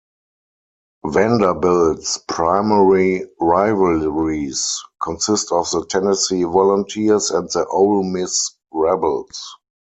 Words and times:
Vanderbilt's 1.05 2.17
primary 2.27 3.27
rivalries 3.39 4.81
consist 4.99 5.51
of 5.51 5.69
the 5.69 5.85
Tennessee 5.87 6.41
Volunteers 6.41 7.29
and 7.29 7.47
the 7.51 7.67
Ole 7.67 8.01
Miss 8.01 8.55
Rebels. 8.73 9.57